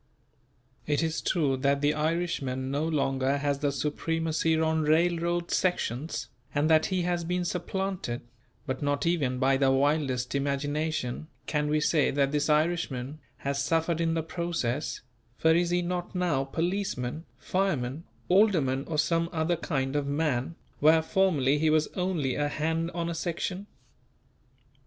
It 0.87 1.03
is 1.03 1.21
true 1.21 1.57
that 1.57 1.81
the 1.81 1.93
Irishman 1.93 2.71
no 2.71 2.87
longer 2.87 3.37
has 3.37 3.59
the 3.59 3.71
supremacy 3.71 4.59
on 4.59 4.81
railroad 4.81 5.51
sections, 5.51 6.27
and 6.55 6.67
that 6.71 6.87
he 6.87 7.03
has 7.03 7.23
been 7.23 7.45
supplanted; 7.45 8.21
but 8.65 8.81
not 8.81 9.05
even 9.05 9.37
by 9.37 9.57
the 9.57 9.69
wildest 9.69 10.33
imagination 10.33 11.27
can 11.45 11.67
we 11.67 11.79
say 11.79 12.09
that 12.09 12.31
this 12.31 12.49
Irishman 12.49 13.19
has 13.45 13.63
suffered 13.63 14.01
in 14.01 14.15
the 14.15 14.23
process; 14.23 15.01
for 15.37 15.53
is 15.53 15.69
he 15.69 15.83
not 15.83 16.15
now 16.15 16.45
policeman, 16.45 17.25
fireman, 17.37 18.03
alderman 18.27 18.85
or 18.87 18.97
some 18.97 19.29
other 19.31 19.55
kind 19.55 19.95
of 19.95 20.07
man 20.07 20.55
where 20.79 21.03
formerly 21.03 21.59
he 21.59 21.69
was 21.69 21.87
only 21.89 22.33
a 22.33 22.49
hand 22.49 22.89
on 22.95 23.07
a 23.07 23.13
section? 23.13 23.67